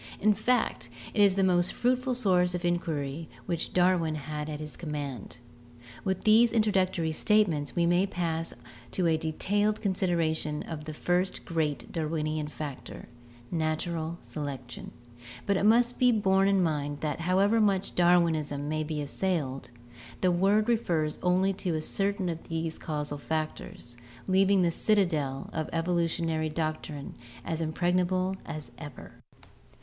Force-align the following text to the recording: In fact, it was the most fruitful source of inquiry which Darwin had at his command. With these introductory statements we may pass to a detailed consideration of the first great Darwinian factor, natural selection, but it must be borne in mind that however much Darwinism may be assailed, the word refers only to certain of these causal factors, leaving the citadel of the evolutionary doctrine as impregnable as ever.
In 0.19 0.33
fact, 0.33 0.89
it 1.13 1.21
was 1.21 1.35
the 1.35 1.43
most 1.43 1.71
fruitful 1.71 2.15
source 2.15 2.55
of 2.55 2.65
inquiry 2.65 3.29
which 3.45 3.71
Darwin 3.71 4.15
had 4.15 4.49
at 4.49 4.59
his 4.59 4.75
command. 4.75 5.37
With 6.03 6.23
these 6.23 6.51
introductory 6.51 7.11
statements 7.11 7.75
we 7.75 7.85
may 7.85 8.07
pass 8.07 8.51
to 8.93 9.05
a 9.05 9.15
detailed 9.15 9.79
consideration 9.79 10.63
of 10.63 10.85
the 10.85 10.93
first 10.95 11.45
great 11.45 11.91
Darwinian 11.91 12.47
factor, 12.47 13.09
natural 13.51 14.17
selection, 14.23 14.89
but 15.45 15.55
it 15.55 15.65
must 15.67 15.99
be 15.99 16.11
borne 16.11 16.47
in 16.47 16.63
mind 16.63 17.01
that 17.01 17.19
however 17.19 17.61
much 17.61 17.93
Darwinism 17.93 18.67
may 18.67 18.83
be 18.83 19.03
assailed, 19.03 19.69
the 20.21 20.31
word 20.31 20.67
refers 20.67 21.19
only 21.21 21.53
to 21.53 21.79
certain 21.79 22.27
of 22.27 22.47
these 22.49 22.79
causal 22.79 23.19
factors, 23.19 23.97
leaving 24.27 24.63
the 24.63 24.71
citadel 24.71 25.51
of 25.53 25.67
the 25.67 25.75
evolutionary 25.75 26.49
doctrine 26.49 27.13
as 27.45 27.61
impregnable 27.61 28.35
as 28.47 28.71
ever. 28.79 29.11